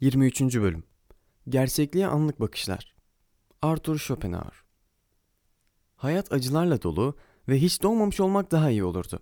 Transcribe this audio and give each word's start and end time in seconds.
23. 0.00 0.40
Bölüm 0.40 0.84
Gerçekliğe 1.48 2.06
Anlık 2.06 2.40
Bakışlar 2.40 2.94
Arthur 3.62 3.98
Schopenhauer 3.98 4.62
Hayat 5.96 6.32
acılarla 6.32 6.82
dolu 6.82 7.16
ve 7.48 7.60
hiç 7.60 7.82
doğmamış 7.82 8.20
olmak 8.20 8.50
daha 8.50 8.70
iyi 8.70 8.84
olurdu. 8.84 9.20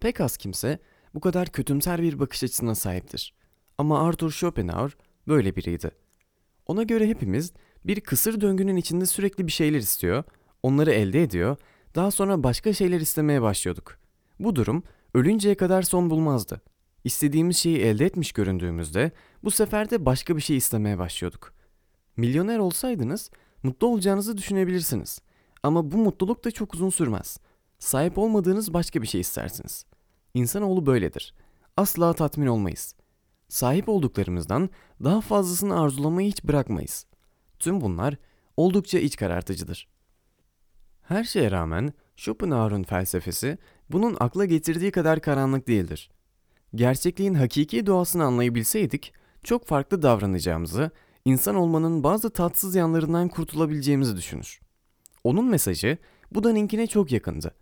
Pek 0.00 0.20
az 0.20 0.36
kimse 0.36 0.78
bu 1.14 1.20
kadar 1.20 1.48
kötümser 1.48 2.02
bir 2.02 2.18
bakış 2.18 2.44
açısına 2.44 2.74
sahiptir. 2.74 3.34
Ama 3.78 4.08
Arthur 4.08 4.30
Schopenhauer 4.30 4.96
böyle 5.28 5.56
biriydi. 5.56 5.90
Ona 6.66 6.82
göre 6.82 7.08
hepimiz 7.08 7.52
bir 7.84 8.00
kısır 8.00 8.40
döngünün 8.40 8.76
içinde 8.76 9.06
sürekli 9.06 9.46
bir 9.46 9.52
şeyler 9.52 9.78
istiyor, 9.78 10.24
onları 10.62 10.92
elde 10.92 11.22
ediyor, 11.22 11.56
daha 11.94 12.10
sonra 12.10 12.42
başka 12.42 12.72
şeyler 12.72 13.00
istemeye 13.00 13.42
başlıyorduk. 13.42 13.98
Bu 14.38 14.56
durum 14.56 14.82
ölünceye 15.14 15.54
kadar 15.54 15.82
son 15.82 16.10
bulmazdı. 16.10 16.60
İstediğimiz 17.04 17.56
şeyi 17.56 17.78
elde 17.78 18.06
etmiş 18.06 18.32
göründüğümüzde 18.32 19.12
bu 19.44 19.50
sefer 19.50 19.90
de 19.90 20.06
başka 20.06 20.36
bir 20.36 20.42
şey 20.42 20.56
istemeye 20.56 20.98
başlıyorduk. 20.98 21.54
Milyoner 22.16 22.58
olsaydınız 22.58 23.30
mutlu 23.62 23.86
olacağınızı 23.86 24.36
düşünebilirsiniz. 24.36 25.20
Ama 25.62 25.92
bu 25.92 25.96
mutluluk 25.96 26.44
da 26.44 26.50
çok 26.50 26.74
uzun 26.74 26.90
sürmez. 26.90 27.38
Sahip 27.78 28.18
olmadığınız 28.18 28.74
başka 28.74 29.02
bir 29.02 29.06
şey 29.06 29.20
istersiniz. 29.20 29.86
İnsanoğlu 30.34 30.86
böyledir. 30.86 31.34
Asla 31.76 32.12
tatmin 32.12 32.46
olmayız. 32.46 32.94
Sahip 33.48 33.88
olduklarımızdan 33.88 34.70
daha 35.04 35.20
fazlasını 35.20 35.80
arzulamayı 35.80 36.28
hiç 36.28 36.44
bırakmayız. 36.44 37.06
Tüm 37.58 37.80
bunlar 37.80 38.16
oldukça 38.56 38.98
iç 38.98 39.16
karartıcıdır. 39.16 39.88
Her 41.02 41.24
şeye 41.24 41.50
rağmen 41.50 41.92
Schopenhauer'un 42.16 42.82
felsefesi 42.82 43.58
bunun 43.90 44.16
akla 44.20 44.44
getirdiği 44.44 44.90
kadar 44.90 45.20
karanlık 45.20 45.68
değildir. 45.68 46.10
Gerçekliğin 46.74 47.34
hakiki 47.34 47.86
doğasını 47.86 48.24
anlayabilseydik, 48.24 49.12
çok 49.44 49.66
farklı 49.66 50.02
davranacağımızı, 50.02 50.90
insan 51.24 51.54
olmanın 51.54 52.04
bazı 52.04 52.30
tatsız 52.30 52.74
yanlarından 52.74 53.28
kurtulabileceğimizi 53.28 54.16
düşünür. 54.16 54.60
Onun 55.24 55.44
mesajı 55.44 55.98
Buda'nınkine 56.32 56.86
çok 56.86 57.12
yakındı. 57.12 57.54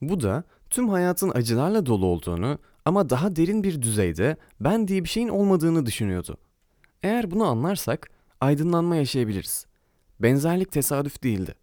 Bu 0.00 0.20
da 0.20 0.44
tüm 0.70 0.88
hayatın 0.88 1.30
acılarla 1.34 1.86
dolu 1.86 2.06
olduğunu 2.06 2.58
ama 2.84 3.10
daha 3.10 3.36
derin 3.36 3.62
bir 3.62 3.82
düzeyde 3.82 4.36
ben 4.60 4.88
diye 4.88 5.04
bir 5.04 5.08
şeyin 5.08 5.28
olmadığını 5.28 5.86
düşünüyordu. 5.86 6.36
Eğer 7.02 7.30
bunu 7.30 7.44
anlarsak 7.44 8.10
aydınlanma 8.40 8.96
yaşayabiliriz. 8.96 9.66
Benzerlik 10.20 10.72
tesadüf 10.72 11.22
değildi. 11.22 11.54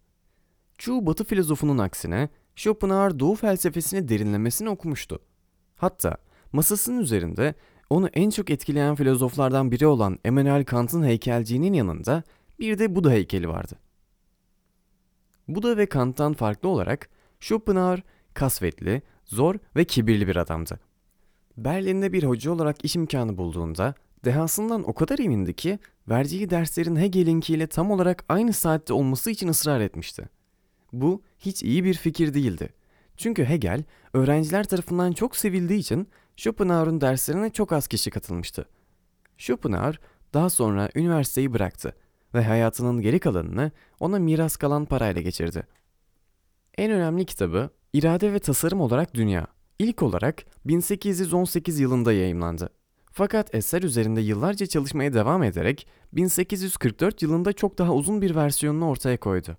Çoğu 0.78 1.06
batı 1.06 1.24
filozofunun 1.24 1.78
aksine 1.78 2.28
Schopenhauer 2.56 3.18
doğu 3.18 3.34
felsefesini 3.34 4.08
derinlemesine 4.08 4.70
okumuştu. 4.70 5.18
Hatta 5.76 6.16
masasının 6.52 6.98
üzerinde 6.98 7.54
onu 7.90 8.08
en 8.08 8.30
çok 8.30 8.50
etkileyen 8.50 8.94
filozoflardan 8.94 9.70
biri 9.70 9.86
olan 9.86 10.18
Immanuel 10.24 10.64
Kant'ın 10.64 11.04
heykelciğinin 11.04 11.72
yanında 11.72 12.22
bir 12.58 12.78
de 12.78 12.94
Buda 12.94 13.10
heykeli 13.10 13.48
vardı. 13.48 13.74
Buda 15.48 15.76
ve 15.76 15.86
Kant'tan 15.86 16.32
farklı 16.32 16.68
olarak 16.68 17.08
Schopenhauer 17.40 18.02
kasvetli, 18.34 19.02
zor 19.24 19.54
ve 19.76 19.84
kibirli 19.84 20.28
bir 20.28 20.36
adamdı. 20.36 20.80
Berlin'de 21.56 22.12
bir 22.12 22.22
hoca 22.22 22.50
olarak 22.50 22.84
iş 22.84 22.96
imkanı 22.96 23.38
bulduğunda 23.38 23.94
dehasından 24.24 24.88
o 24.88 24.92
kadar 24.92 25.18
emindi 25.18 25.54
ki 25.54 25.78
verdiği 26.08 26.50
derslerin 26.50 26.96
Hegel'inkiyle 26.96 27.66
tam 27.66 27.90
olarak 27.90 28.24
aynı 28.28 28.52
saatte 28.52 28.92
olması 28.92 29.30
için 29.30 29.48
ısrar 29.48 29.80
etmişti. 29.80 30.28
Bu 30.92 31.22
hiç 31.38 31.62
iyi 31.62 31.84
bir 31.84 31.94
fikir 31.94 32.34
değildi. 32.34 32.68
Çünkü 33.16 33.44
Hegel 33.44 33.84
öğrenciler 34.12 34.64
tarafından 34.64 35.12
çok 35.12 35.36
sevildiği 35.36 35.78
için 35.78 36.08
Schopenhauer'un 36.36 37.00
derslerine 37.00 37.50
çok 37.50 37.72
az 37.72 37.86
kişi 37.86 38.10
katılmıştı. 38.10 38.68
Schopenhauer 39.38 40.00
daha 40.34 40.50
sonra 40.50 40.88
üniversiteyi 40.94 41.52
bıraktı 41.52 41.94
ve 42.34 42.44
hayatının 42.44 43.00
geri 43.00 43.18
kalanını 43.18 43.70
ona 44.00 44.18
miras 44.18 44.56
kalan 44.56 44.84
parayla 44.84 45.22
geçirdi. 45.22 45.66
En 46.78 46.90
önemli 46.90 47.24
kitabı 47.24 47.70
İrade 47.92 48.32
ve 48.32 48.38
Tasarım 48.38 48.80
olarak 48.80 49.14
Dünya. 49.14 49.46
İlk 49.78 50.02
olarak 50.02 50.44
1818 50.64 51.80
yılında 51.80 52.12
yayımlandı. 52.12 52.68
Fakat 53.10 53.54
eser 53.54 53.82
üzerinde 53.82 54.20
yıllarca 54.20 54.66
çalışmaya 54.66 55.14
devam 55.14 55.42
ederek 55.42 55.86
1844 56.12 57.22
yılında 57.22 57.52
çok 57.52 57.78
daha 57.78 57.94
uzun 57.94 58.22
bir 58.22 58.34
versiyonunu 58.34 58.88
ortaya 58.88 59.16
koydu. 59.16 59.56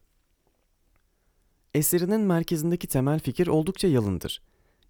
Eserinin 1.73 2.21
merkezindeki 2.21 2.87
temel 2.87 3.19
fikir 3.19 3.47
oldukça 3.47 3.87
yalındır. 3.87 4.41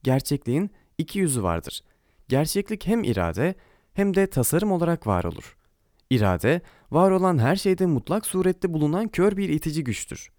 Gerçekliğin 0.03 0.71
iki 0.97 1.19
yüzü 1.19 1.43
vardır. 1.43 1.81
Gerçeklik 2.27 2.87
hem 2.87 3.03
irade 3.03 3.55
hem 3.93 4.15
de 4.15 4.29
tasarım 4.29 4.71
olarak 4.71 5.07
var 5.07 5.23
olur. 5.23 5.57
İrade, 6.09 6.61
var 6.91 7.11
olan 7.11 7.37
her 7.37 7.55
şeyde 7.55 7.85
mutlak 7.85 8.25
surette 8.25 8.73
bulunan 8.73 9.07
kör 9.07 9.37
bir 9.37 9.49
itici 9.49 9.83
güçtür. 9.83 10.31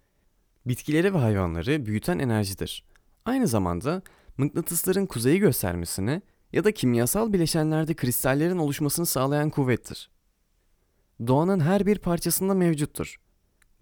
Bitkileri 0.65 1.13
ve 1.13 1.17
hayvanları 1.17 1.85
büyüten 1.85 2.19
enerjidir. 2.19 2.83
Aynı 3.25 3.47
zamanda 3.47 4.01
mıknatısların 4.37 5.05
kuzeyi 5.05 5.39
göstermesini 5.39 6.21
ya 6.53 6.63
da 6.63 6.71
kimyasal 6.71 7.33
bileşenlerde 7.33 7.93
kristallerin 7.93 8.57
oluşmasını 8.57 9.05
sağlayan 9.05 9.49
kuvvettir. 9.49 10.09
Doğanın 11.27 11.59
her 11.59 11.85
bir 11.85 11.99
parçasında 11.99 12.53
mevcuttur. 12.53 13.17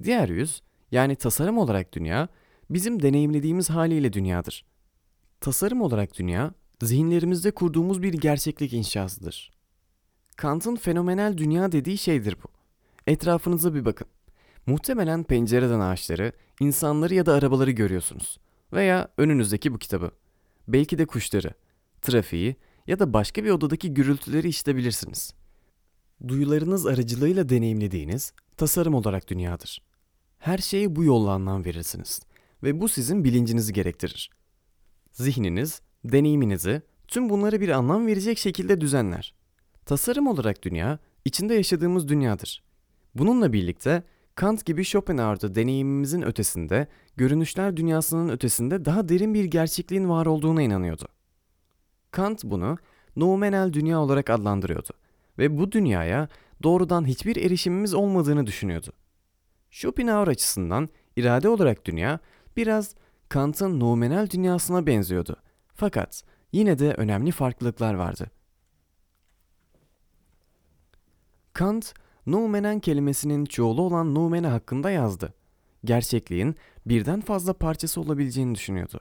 Diğer 0.03 0.29
yüz, 0.29 0.61
yani 0.91 1.15
tasarım 1.15 1.57
olarak 1.57 1.93
dünya, 1.93 2.27
bizim 2.69 3.01
deneyimlediğimiz 3.01 3.69
haliyle 3.69 4.13
dünyadır. 4.13 4.65
Tasarım 5.41 5.81
olarak 5.81 6.19
dünya, 6.19 6.53
zihinlerimizde 6.81 7.51
kurduğumuz 7.51 8.01
bir 8.01 8.13
gerçeklik 8.13 8.73
inşasıdır. 8.73 9.51
Kant'ın 10.35 10.75
fenomenal 10.75 11.37
dünya 11.37 11.71
dediği 11.71 11.97
şeydir 11.97 12.37
bu. 12.43 12.47
Etrafınıza 13.07 13.73
bir 13.73 13.85
bakın. 13.85 14.07
Muhtemelen 14.65 15.23
pencereden 15.23 15.79
ağaçları, 15.79 16.31
insanları 16.59 17.13
ya 17.13 17.25
da 17.25 17.33
arabaları 17.33 17.71
görüyorsunuz. 17.71 18.39
Veya 18.73 19.07
önünüzdeki 19.17 19.73
bu 19.73 19.77
kitabı. 19.77 20.11
Belki 20.67 20.97
de 20.97 21.05
kuşları, 21.05 21.53
trafiği 22.01 22.55
ya 22.87 22.99
da 22.99 23.13
başka 23.13 23.43
bir 23.43 23.49
odadaki 23.49 23.93
gürültüleri 23.93 24.47
işitebilirsiniz. 24.47 25.33
Duyularınız 26.27 26.85
aracılığıyla 26.85 27.49
deneyimlediğiniz 27.49 28.33
tasarım 28.57 28.93
olarak 28.93 29.29
dünyadır. 29.29 29.81
Her 30.39 30.57
şeye 30.57 30.95
bu 30.95 31.03
yolla 31.03 31.31
anlam 31.31 31.65
verirsiniz 31.65 32.21
ve 32.63 32.81
bu 32.81 32.89
sizin 32.89 33.23
bilincinizi 33.23 33.73
gerektirir. 33.73 34.29
Zihniniz, 35.11 35.81
deneyiminizi, 36.11 36.81
tüm 37.07 37.29
bunları 37.29 37.61
bir 37.61 37.69
anlam 37.69 38.07
verecek 38.07 38.37
şekilde 38.37 38.81
düzenler. 38.81 39.33
Tasarım 39.85 40.27
olarak 40.27 40.63
dünya, 40.63 40.99
içinde 41.25 41.53
yaşadığımız 41.53 42.07
dünyadır. 42.07 42.63
Bununla 43.15 43.53
birlikte 43.53 44.03
Kant 44.35 44.65
gibi 44.65 44.85
Schopenhauer'da 44.85 45.55
deneyimimizin 45.55 46.21
ötesinde, 46.21 46.87
görünüşler 47.15 47.77
dünyasının 47.77 48.29
ötesinde 48.29 48.85
daha 48.85 49.09
derin 49.09 49.33
bir 49.33 49.45
gerçekliğin 49.45 50.09
var 50.09 50.25
olduğuna 50.25 50.61
inanıyordu. 50.61 51.07
Kant 52.11 52.43
bunu 52.43 52.77
noumenal 53.15 53.73
dünya 53.73 53.99
olarak 53.99 54.29
adlandırıyordu 54.29 54.89
ve 55.37 55.57
bu 55.57 55.71
dünyaya 55.71 56.27
doğrudan 56.63 57.07
hiçbir 57.07 57.35
erişimimiz 57.35 57.93
olmadığını 57.93 58.47
düşünüyordu. 58.47 58.91
Schopenhauer 59.71 60.27
açısından 60.27 60.89
irade 61.15 61.49
olarak 61.49 61.85
dünya 61.85 62.19
biraz 62.57 62.95
Kant'ın 63.29 63.79
noumenal 63.79 64.29
dünyasına 64.29 64.87
benziyordu. 64.87 65.35
Fakat 65.75 66.23
yine 66.51 66.79
de 66.79 66.93
önemli 66.93 67.31
farklılıklar 67.31 67.93
vardı. 67.93 68.31
Kant, 71.53 71.93
noumenen 72.25 72.79
kelimesinin 72.79 73.45
çoğulu 73.45 73.81
olan 73.81 74.15
noumene 74.15 74.47
hakkında 74.47 74.91
yazdı. 74.91 75.33
Gerçekliğin 75.85 76.55
birden 76.85 77.21
fazla 77.21 77.53
parçası 77.53 78.01
olabileceğini 78.01 78.55
düşünüyordu. 78.55 78.99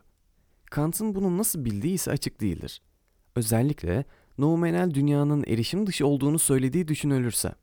Kant'ın 0.71 1.15
bunu 1.15 1.39
nasıl 1.39 1.65
bildiği 1.65 1.95
ise 1.95 2.11
açık 2.11 2.41
değildir. 2.41 2.83
Özellikle 3.37 4.05
noumenal 4.39 4.95
dünyanın 4.95 5.45
erişim 5.47 5.87
dışı 5.87 6.07
olduğunu 6.07 6.39
söylediği 6.39 6.89
düşünülürse. 6.89 7.55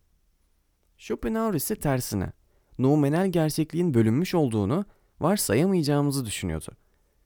Schopenhauer 0.97 1.53
ise 1.53 1.75
tersine, 1.75 2.31
noumenal 2.79 3.31
gerçekliğin 3.31 3.93
bölünmüş 3.93 4.35
olduğunu 4.35 4.85
varsayamayacağımızı 5.19 6.25
düşünüyordu. 6.25 6.71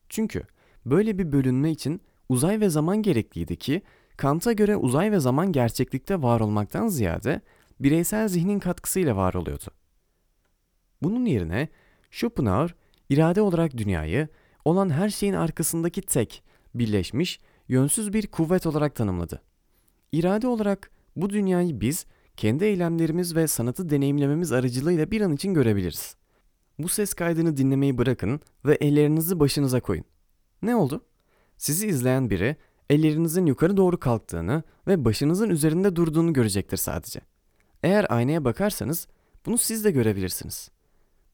Çünkü 0.10 0.44
böyle 0.86 1.18
bir 1.18 1.32
bölünme 1.32 1.72
için 1.72 2.02
uzay 2.30 2.60
ve 2.60 2.70
zaman 2.70 3.02
gerekliydi 3.02 3.56
ki 3.56 3.82
Kant'a 4.18 4.52
göre 4.52 4.76
uzay 4.76 5.12
ve 5.12 5.20
zaman 5.20 5.52
gerçeklikte 5.52 6.22
var 6.22 6.40
olmaktan 6.40 6.88
ziyade 6.88 7.42
bireysel 7.80 8.28
zihnin 8.28 8.60
katkısıyla 8.60 9.16
var 9.16 9.34
oluyordu. 9.34 9.66
Bunun 11.02 11.26
yerine 11.26 11.70
Schopenhauer 12.12 12.76
irade 13.10 13.42
olarak 13.42 13.78
dünyayı 13.78 14.28
olan 14.66 14.90
her 14.90 15.10
şeyin 15.10 15.34
arkasındaki 15.34 16.02
tek, 16.02 16.44
birleşmiş, 16.76 17.40
yönsüz 17.68 18.14
bir 18.14 18.28
kuvvet 18.28 18.66
olarak 18.66 18.96
tanımladı. 18.96 19.42
İrade 20.12 20.48
olarak 20.48 20.92
bu 21.16 21.30
dünyayı 21.30 21.82
biz 21.82 22.06
kendi 22.38 22.66
eylemlerimiz 22.66 23.36
ve 23.36 23.48
sanatı 23.48 23.90
deneyimlememiz 23.90 24.52
aracılığıyla 24.52 25.12
bir 25.12 25.22
an 25.22 25.34
için 25.34 25.54
görebiliriz. 25.54 26.16
Bu 26.80 26.88
ses 26.88 27.14
kaydını 27.14 27.58
dinlemeyi 27.58 27.98
bırakın 27.98 28.40
ve 28.66 28.76
ellerinizi 28.76 29.40
başınıza 29.40 29.80
koyun. 29.80 30.06
Ne 30.66 30.76
oldu? 30.76 31.06
Sizi 31.58 31.88
izleyen 31.88 32.30
biri 32.30 32.56
ellerinizin 32.90 33.46
yukarı 33.46 33.78
doğru 33.78 34.00
kalktığını 34.00 34.64
ve 34.88 35.06
başınızın 35.06 35.50
üzerinde 35.50 35.96
durduğunu 35.96 36.34
görecektir 36.34 36.78
sadece. 36.78 37.22
Eğer 37.84 38.06
aynaya 38.10 38.46
bakarsanız 38.46 39.08
bunu 39.46 39.58
siz 39.58 39.86
de 39.86 39.92
görebilirsiniz. 39.92 40.72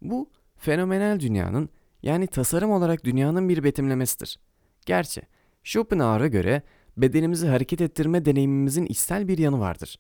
Bu 0.02 0.30
fenomenal 0.58 1.20
dünyanın 1.20 1.70
yani 2.04 2.28
tasarım 2.28 2.72
olarak 2.72 3.04
dünyanın 3.04 3.50
bir 3.50 3.64
betimlemesidir. 3.64 4.40
Gerçi 4.86 5.22
Schopenhauer'a 5.64 6.28
göre 6.28 6.62
bedenimizi 6.98 7.48
hareket 7.48 7.82
ettirme 7.82 8.26
deneyimimizin 8.26 8.86
içsel 8.86 9.28
bir 9.28 9.38
yanı 9.38 9.60
vardır. 9.60 10.00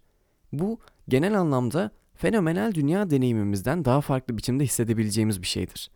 Bu 0.53 0.79
genel 1.07 1.39
anlamda 1.39 1.91
fenomenal 2.15 2.73
dünya 2.73 3.09
deneyimimizden 3.09 3.85
daha 3.85 4.01
farklı 4.01 4.37
biçimde 4.37 4.63
hissedebileceğimiz 4.63 5.41
bir 5.41 5.47
şeydir. 5.47 5.91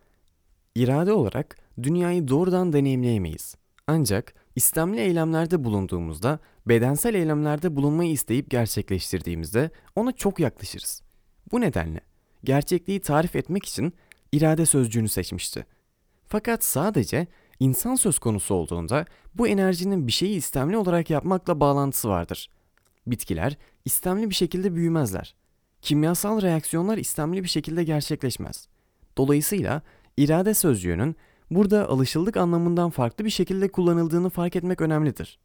İrade 0.75 1.13
olarak 1.13 1.64
dünyayı 1.83 2.27
doğrudan 2.27 2.73
deneyimleyemeyiz. 2.73 3.55
Ancak 3.87 4.33
istemli 4.55 4.99
eylemlerde 4.99 5.63
bulunduğumuzda, 5.63 6.39
bedensel 6.65 7.13
eylemlerde 7.13 7.75
bulunmayı 7.75 8.11
isteyip 8.11 8.49
gerçekleştirdiğimizde 8.49 9.69
ona 9.95 10.11
çok 10.11 10.39
yaklaşırız. 10.39 11.01
Bu 11.51 11.61
nedenle 11.61 11.99
gerçekliği 12.43 12.99
tarif 12.99 13.35
etmek 13.35 13.65
için 13.65 13.93
irade 14.31 14.65
sözcüğünü 14.65 15.09
seçmişti. 15.09 15.65
Fakat 16.27 16.63
sadece 16.63 17.27
insan 17.59 17.95
söz 17.95 18.19
konusu 18.19 18.55
olduğunda 18.55 19.05
bu 19.35 19.47
enerjinin 19.47 20.07
bir 20.07 20.11
şeyi 20.11 20.35
istemli 20.35 20.77
olarak 20.77 21.09
yapmakla 21.09 21.59
bağlantısı 21.59 22.09
vardır. 22.09 22.49
Bitkiler 23.07 23.57
istemli 23.85 24.29
bir 24.29 24.35
şekilde 24.35 24.75
büyümezler. 24.75 25.35
Kimyasal 25.81 26.41
reaksiyonlar 26.41 26.97
istemli 26.97 27.43
bir 27.43 27.49
şekilde 27.49 27.83
gerçekleşmez. 27.83 28.67
Dolayısıyla 29.17 29.81
irade 30.17 30.53
sözcüğünün 30.53 31.15
burada 31.51 31.89
alışıldık 31.89 32.37
anlamından 32.37 32.89
farklı 32.89 33.25
bir 33.25 33.29
şekilde 33.29 33.71
kullanıldığını 33.71 34.29
fark 34.29 34.55
etmek 34.55 34.81
önemlidir. 34.81 35.39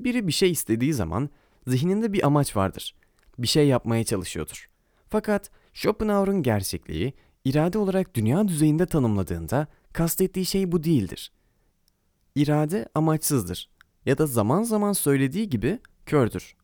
Biri 0.00 0.26
bir 0.26 0.32
şey 0.32 0.50
istediği 0.50 0.94
zaman 0.94 1.30
zihninde 1.66 2.12
bir 2.12 2.26
amaç 2.26 2.56
vardır. 2.56 2.94
Bir 3.38 3.46
şey 3.46 3.68
yapmaya 3.68 4.04
çalışıyordur. 4.04 4.70
Fakat 5.08 5.50
Schopenhauer'un 5.72 6.42
gerçekliği 6.42 7.12
irade 7.44 7.78
olarak 7.78 8.14
dünya 8.14 8.48
düzeyinde 8.48 8.86
tanımladığında 8.86 9.66
kastettiği 9.92 10.46
şey 10.46 10.72
bu 10.72 10.84
değildir. 10.84 11.32
İrade 12.34 12.88
amaçsızdır 12.94 13.70
ya 14.06 14.18
da 14.18 14.26
zaman 14.26 14.62
zaman 14.62 14.92
söylediği 14.92 15.48
gibi 15.48 15.78
kördür. 16.06 16.56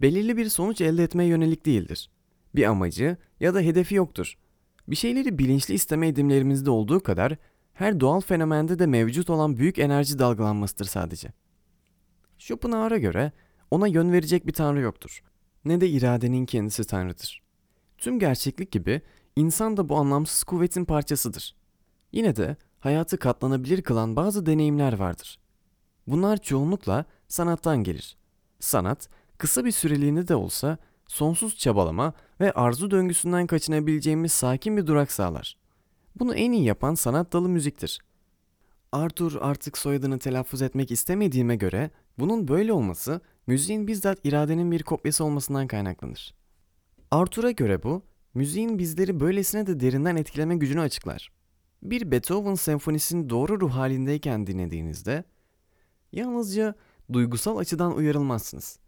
Belirli 0.00 0.36
bir 0.36 0.48
sonuç 0.48 0.80
elde 0.80 1.02
etmeye 1.02 1.28
yönelik 1.28 1.66
değildir. 1.66 2.10
Bir 2.54 2.64
amacı 2.64 3.16
ya 3.40 3.54
da 3.54 3.60
hedefi 3.60 3.94
yoktur. 3.94 4.38
Bir 4.88 4.96
şeyleri 4.96 5.38
bilinçli 5.38 5.74
isteme 5.74 6.08
edimlerimizde 6.08 6.70
olduğu 6.70 7.00
kadar 7.00 7.36
her 7.72 8.00
doğal 8.00 8.20
fenomende 8.20 8.78
de 8.78 8.86
mevcut 8.86 9.30
olan 9.30 9.56
büyük 9.56 9.78
enerji 9.78 10.18
dalgalanmasıdır 10.18 10.84
sadece. 10.84 11.32
Schopenhauer'a 12.38 12.98
göre 12.98 13.32
ona 13.70 13.86
yön 13.86 14.12
verecek 14.12 14.46
bir 14.46 14.52
tanrı 14.52 14.80
yoktur. 14.80 15.22
Ne 15.64 15.80
de 15.80 15.88
iradenin 15.88 16.46
kendisi 16.46 16.84
tanrıdır. 16.84 17.42
Tüm 17.98 18.18
gerçeklik 18.18 18.72
gibi 18.72 19.00
insan 19.36 19.76
da 19.76 19.88
bu 19.88 19.96
anlamsız 19.96 20.44
kuvvetin 20.44 20.84
parçasıdır. 20.84 21.56
Yine 22.12 22.36
de 22.36 22.56
hayatı 22.80 23.18
katlanabilir 23.18 23.82
kılan 23.82 24.16
bazı 24.16 24.46
deneyimler 24.46 24.92
vardır. 24.92 25.38
Bunlar 26.06 26.36
çoğunlukla 26.36 27.04
sanattan 27.28 27.84
gelir. 27.84 28.16
Sanat, 28.60 29.08
kısa 29.38 29.64
bir 29.64 29.70
süreliğine 29.70 30.28
de 30.28 30.34
olsa 30.34 30.78
sonsuz 31.06 31.56
çabalama 31.58 32.12
ve 32.40 32.52
arzu 32.52 32.90
döngüsünden 32.90 33.46
kaçınabileceğimiz 33.46 34.32
sakin 34.32 34.76
bir 34.76 34.86
durak 34.86 35.12
sağlar. 35.12 35.56
Bunu 36.18 36.34
en 36.34 36.52
iyi 36.52 36.64
yapan 36.64 36.94
sanat 36.94 37.32
dalı 37.32 37.48
müziktir. 37.48 37.98
Arthur 38.92 39.36
artık 39.40 39.78
soyadını 39.78 40.18
telaffuz 40.18 40.62
etmek 40.62 40.90
istemediğime 40.90 41.56
göre 41.56 41.90
bunun 42.18 42.48
böyle 42.48 42.72
olması 42.72 43.20
müziğin 43.46 43.86
bizzat 43.86 44.18
iradenin 44.24 44.70
bir 44.70 44.82
kopyası 44.82 45.24
olmasından 45.24 45.66
kaynaklanır. 45.66 46.34
Arthur'a 47.10 47.50
göre 47.50 47.82
bu, 47.82 48.02
müziğin 48.34 48.78
bizleri 48.78 49.20
böylesine 49.20 49.66
de 49.66 49.80
derinden 49.80 50.16
etkileme 50.16 50.56
gücünü 50.56 50.80
açıklar. 50.80 51.32
Bir 51.82 52.10
Beethoven 52.10 52.54
senfonisini 52.54 53.30
doğru 53.30 53.60
ruh 53.60 53.70
halindeyken 53.70 54.46
dinlediğinizde 54.46 55.24
yalnızca 56.12 56.74
duygusal 57.12 57.56
açıdan 57.56 57.96
uyarılmazsınız. 57.96 58.78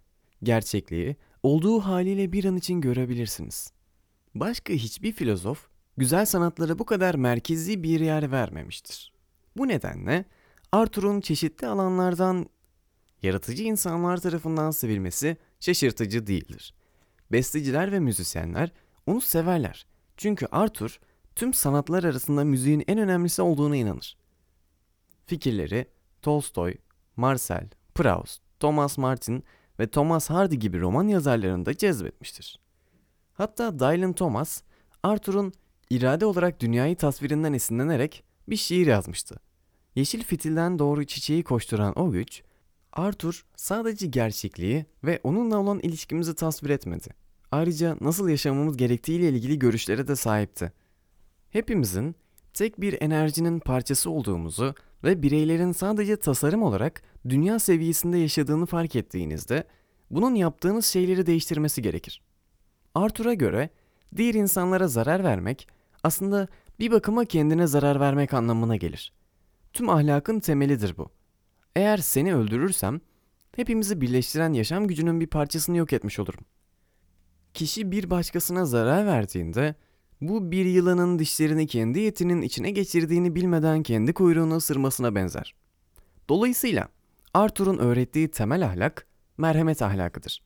Gerçekliği 0.43 1.17
olduğu 1.49 1.81
haliyle 1.81 2.33
bir 2.33 2.45
an 2.45 2.57
için 2.57 2.81
görebilirsiniz. 2.81 3.73
Başka 4.35 4.73
hiçbir 4.73 5.13
filozof 5.13 5.69
güzel 5.97 6.27
sanatlara 6.27 6.79
bu 6.79 6.85
kadar 6.85 7.15
merkezi 7.15 7.83
bir 7.83 8.01
yer 8.01 8.31
vermemiştir. 8.31 9.13
Bu 9.57 9.69
nedenle 9.69 10.25
Arthur'un 10.73 11.21
çeşitli 11.21 11.67
alanlardan 11.67 12.47
yaratıcı 13.23 13.63
insanlar 13.63 14.17
tarafından 14.17 14.71
sevilmesi 14.71 15.37
şaşırtıcı 15.61 16.27
değildir. 16.27 16.75
Besteciler 17.33 17.93
ve 17.93 18.01
müzisyenler 18.01 18.73
onu 19.07 19.21
severler. 19.21 19.87
Çünkü 20.17 20.47
Arthur 20.47 21.01
tüm 21.37 21.55
sanatlar 21.55 22.05
arasında 22.05 22.45
müziğin 22.45 22.85
en 22.89 22.99
önemlisi 22.99 23.43
olduğuna 23.43 23.77
inanır. 23.77 24.17
Fikirleri 25.27 25.87
Tolstoy, 26.23 26.75
Marcel, 27.17 27.69
Proust, 27.95 28.43
Thomas 28.61 28.99
Martin 28.99 29.45
ve 29.81 29.87
Thomas 29.87 30.31
Hardy 30.31 30.57
gibi 30.57 30.81
roman 30.81 31.09
yazarlarını 31.09 31.67
da 31.67 31.77
cezbetmiştir. 31.77 32.61
Hatta 33.35 33.79
Dylan 33.79 34.13
Thomas, 34.13 34.63
Arthur'un 35.03 35.53
irade 35.91 36.27
olarak 36.27 36.61
dünyayı 36.61 36.97
tasvirinden 36.97 37.53
esinlenerek 37.53 38.25
bir 38.49 38.57
şiir 38.57 38.87
yazmıştı. 38.87 39.37
Yeşil 39.95 40.23
fitilden 40.23 40.79
doğru 40.79 41.05
çiçeği 41.05 41.45
koşturan 41.45 41.99
o 41.99 42.11
güç, 42.11 42.43
Arthur 42.93 43.47
sadece 43.57 44.07
gerçekliği 44.07 44.87
ve 45.05 45.21
onunla 45.23 45.59
olan 45.59 45.81
ilişkimizi 45.81 46.35
tasvir 46.35 46.71
etmedi. 46.71 47.09
Ayrıca 47.51 47.97
nasıl 48.01 48.29
yaşamamız 48.29 48.77
gerektiğiyle 48.77 49.29
ilgili 49.29 49.59
görüşlere 49.59 50.09
de 50.09 50.17
sahipti. 50.17 50.73
Hepimizin 51.51 52.15
tek 52.59 52.81
bir 52.81 53.03
enerjinin 53.03 53.61
parçası 53.61 54.11
olduğumuzu 54.11 54.75
ve 55.05 55.23
bireylerin 55.23 55.73
sadece 55.73 56.17
tasarım 56.17 56.63
olarak 56.63 57.03
dünya 57.29 57.59
seviyesinde 57.59 58.19
yaşadığını 58.19 58.67
fark 58.67 58.97
ettiğinizde 58.97 59.65
bunun 60.11 60.35
yaptığınız 60.35 60.87
şeyleri 60.87 61.27
değiştirmesi 61.27 61.83
gerekir. 61.83 62.23
Arthur'a 62.95 63.35
göre 63.35 63.71
diğer 64.17 64.35
insanlara 64.35 64.89
zarar 64.89 65.25
vermek 65.25 65.69
aslında 66.03 66.49
bir 66.79 66.91
bakıma 66.91 67.25
kendine 67.25 67.67
zarar 67.67 68.01
vermek 68.01 68.35
anlamına 68.35 68.77
gelir. 68.77 69.13
Tüm 69.73 69.89
ahlakın 69.89 70.41
temelidir 70.41 70.97
bu. 70.97 71.11
Eğer 71.77 71.99
seni 71.99 72.35
öldürürsem 72.35 73.01
hepimizi 73.57 74.01
birleştiren 74.01 74.53
yaşam 74.53 74.87
gücünün 74.87 75.21
bir 75.21 75.27
parçasını 75.27 75.77
yok 75.77 75.93
etmiş 75.93 76.19
olurum. 76.19 76.45
Kişi 77.55 77.91
bir 77.91 78.11
başkasına 78.11 78.65
zarar 78.65 79.07
verdiğinde 79.07 79.75
bu 80.21 80.51
bir 80.51 80.65
yılanın 80.65 81.19
dişlerini 81.19 81.67
kendi 81.67 82.01
etinin 82.01 82.43
içine 82.43 82.71
geçirdiğini 82.71 83.35
bilmeden 83.35 83.83
kendi 83.83 84.15
kuyruğunu 84.15 84.57
ısırmasına 84.57 85.15
benzer. 85.15 85.55
Dolayısıyla 86.29 86.89
Arthur'un 87.35 87.79
öğrettiği 87.79 88.31
temel 88.31 88.67
ahlak 88.67 89.07
merhamet 89.39 89.83
ahlakıdır. 89.83 90.43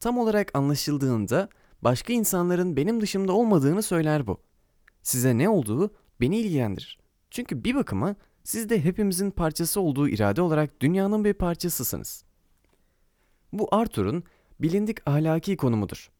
Tam 0.00 0.18
olarak 0.18 0.50
anlaşıldığında 0.54 1.48
başka 1.82 2.12
insanların 2.12 2.76
benim 2.76 3.00
dışımda 3.00 3.32
olmadığını 3.32 3.82
söyler 3.82 4.26
bu. 4.26 4.40
Size 5.02 5.38
ne 5.38 5.48
olduğu 5.48 5.94
beni 6.20 6.38
ilgilendirir. 6.38 6.98
Çünkü 7.30 7.64
bir 7.64 7.74
bakıma 7.74 8.16
siz 8.44 8.68
de 8.68 8.84
hepimizin 8.84 9.30
parçası 9.30 9.80
olduğu 9.80 10.08
irade 10.08 10.42
olarak 10.42 10.80
dünyanın 10.80 11.24
bir 11.24 11.34
parçasısınız. 11.34 12.24
Bu 13.52 13.68
Arthur'un 13.70 14.24
bilindik 14.60 15.08
ahlaki 15.08 15.56
konumudur. 15.56 16.10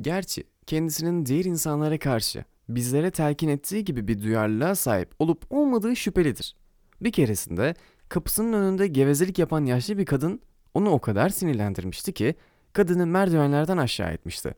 Gerçi 0.00 0.44
kendisinin 0.66 1.26
diğer 1.26 1.44
insanlara 1.44 1.98
karşı 1.98 2.44
bizlere 2.68 3.10
telkin 3.10 3.48
ettiği 3.48 3.84
gibi 3.84 4.08
bir 4.08 4.22
duyarlılığa 4.22 4.74
sahip 4.74 5.14
olup 5.18 5.44
olmadığı 5.50 5.96
şüphelidir. 5.96 6.56
Bir 7.00 7.12
keresinde 7.12 7.74
kapısının 8.08 8.52
önünde 8.52 8.86
gevezelik 8.86 9.38
yapan 9.38 9.64
yaşlı 9.64 9.98
bir 9.98 10.06
kadın 10.06 10.40
onu 10.74 10.90
o 10.90 11.00
kadar 11.00 11.28
sinirlendirmişti 11.28 12.12
ki 12.12 12.34
kadını 12.72 13.06
merdivenlerden 13.06 13.76
aşağı 13.76 14.12
etmişti. 14.12 14.54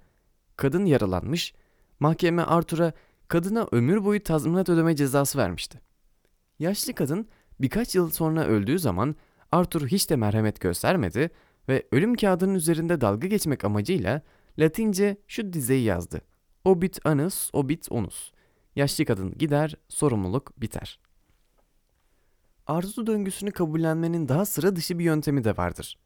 Kadın 0.57 0.85
yaralanmış, 0.85 1.55
mahkeme 2.01 2.43
Arthur'a 2.43 2.93
kadına 3.29 3.67
ömür 3.73 4.05
boyu 4.05 4.23
tazminat 4.23 4.69
ödeme 4.69 4.97
cezası 4.97 5.39
vermişti. 5.39 5.81
Yaşlı 6.59 6.95
kadın 6.95 7.29
birkaç 7.61 7.95
yıl 7.95 8.11
sonra 8.11 8.45
öldüğü 8.45 8.79
zaman 8.79 9.17
Arthur 9.53 9.87
hiç 9.87 10.11
de 10.11 10.17
merhamet 10.17 10.61
göstermedi 10.61 11.31
ve 11.69 11.89
ölüm 11.93 12.15
kağıdının 12.15 12.55
üzerinde 12.55 13.01
dalga 13.01 13.29
geçmek 13.29 13.65
amacıyla 13.65 14.23
Latince 14.59 15.17
şu 15.29 15.53
dizeyi 15.53 15.85
yazdı. 15.85 16.21
Obit 16.65 17.07
anus, 17.07 17.51
obit 17.53 17.87
onus. 17.91 18.33
Yaşlı 18.77 19.05
kadın 19.05 19.39
gider, 19.39 19.75
sorumluluk 19.89 20.61
biter. 20.61 21.01
Arzu 22.67 23.07
döngüsünü 23.07 23.51
kabullenmenin 23.51 24.29
daha 24.29 24.47
sıra 24.47 24.77
dışı 24.77 24.99
bir 24.99 25.05
yöntemi 25.05 25.45
de 25.45 25.57
vardır. 25.57 25.99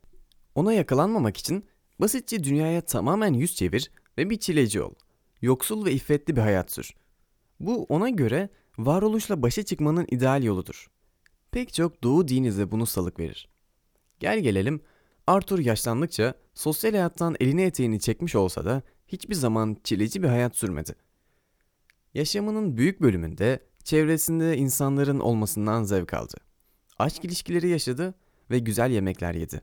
Ona 0.54 0.72
yakalanmamak 0.72 1.36
için 1.36 1.64
basitçe 1.98 2.44
dünyaya 2.44 2.80
tamamen 2.80 3.32
yüz 3.32 3.54
çevir 3.54 3.90
ve 4.18 4.30
bir 4.30 4.38
çileci 4.38 4.82
ol. 4.82 4.94
Yoksul 5.42 5.84
ve 5.84 5.92
iffetli 5.92 6.36
bir 6.36 6.40
hayat 6.40 6.72
sür. 6.72 6.94
Bu 7.60 7.84
ona 7.84 8.08
göre 8.08 8.48
varoluşla 8.78 9.42
başa 9.42 9.62
çıkmanın 9.62 10.06
ideal 10.10 10.42
yoludur. 10.42 10.90
Pek 11.50 11.74
çok 11.74 12.02
doğu 12.02 12.28
dini 12.28 12.58
de 12.58 12.70
bunu 12.70 12.86
salık 12.86 13.18
verir. 13.18 13.48
Gel 14.20 14.40
gelelim 14.40 14.80
Arthur 15.26 15.58
yaşlandıkça 15.58 16.34
sosyal 16.54 16.92
hayattan 16.92 17.36
elini 17.40 17.62
eteğini 17.62 18.00
çekmiş 18.00 18.34
olsa 18.34 18.64
da 18.64 18.82
hiçbir 19.08 19.34
zaman 19.34 19.76
çileci 19.84 20.22
bir 20.22 20.28
hayat 20.28 20.56
sürmedi. 20.56 20.94
Yaşamının 22.14 22.76
büyük 22.76 23.00
bölümünde 23.00 23.60
çevresinde 23.84 24.56
insanların 24.56 25.20
olmasından 25.20 25.82
zevk 25.82 26.14
aldı. 26.14 26.34
Aşk 26.98 27.24
ilişkileri 27.24 27.68
yaşadı 27.68 28.14
ve 28.50 28.58
güzel 28.58 28.90
yemekler 28.90 29.34
yedi. 29.34 29.60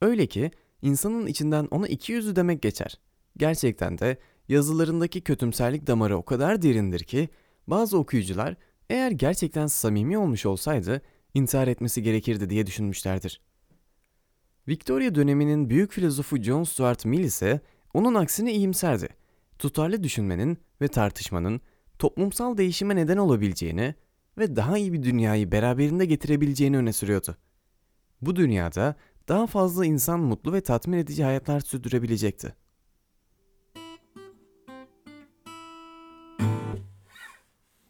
Öyle 0.00 0.26
ki 0.26 0.50
insanın 0.82 1.26
içinden 1.26 1.68
ona 1.70 1.88
iki 1.88 2.12
yüzlü 2.12 2.36
demek 2.36 2.62
geçer. 2.62 3.00
Gerçekten 3.36 3.98
de 3.98 4.18
yazılarındaki 4.48 5.20
kötümserlik 5.20 5.86
damarı 5.86 6.16
o 6.16 6.24
kadar 6.24 6.62
derindir 6.62 7.00
ki 7.00 7.28
bazı 7.66 7.98
okuyucular 7.98 8.56
eğer 8.90 9.10
gerçekten 9.10 9.66
samimi 9.66 10.18
olmuş 10.18 10.46
olsaydı 10.46 11.02
intihar 11.34 11.68
etmesi 11.68 12.02
gerekirdi 12.02 12.50
diye 12.50 12.66
düşünmüşlerdir. 12.66 13.40
Victoria 14.68 15.14
döneminin 15.14 15.70
büyük 15.70 15.92
filozofu 15.92 16.36
John 16.36 16.64
Stuart 16.64 17.04
Mill 17.04 17.24
ise 17.24 17.60
onun 17.94 18.14
aksine 18.14 18.52
iyimserdi. 18.52 19.08
Tutarlı 19.58 20.02
düşünmenin 20.02 20.58
ve 20.80 20.88
tartışmanın 20.88 21.60
toplumsal 21.98 22.56
değişime 22.56 22.96
neden 22.96 23.16
olabileceğini 23.16 23.94
ve 24.38 24.56
daha 24.56 24.78
iyi 24.78 24.92
bir 24.92 25.02
dünyayı 25.02 25.52
beraberinde 25.52 26.04
getirebileceğini 26.04 26.76
öne 26.76 26.92
sürüyordu. 26.92 27.36
Bu 28.20 28.36
dünyada 28.36 28.96
daha 29.28 29.46
fazla 29.46 29.86
insan 29.86 30.20
mutlu 30.20 30.52
ve 30.52 30.60
tatmin 30.60 30.98
edici 30.98 31.24
hayatlar 31.24 31.60
sürdürebilecekti. 31.60 32.54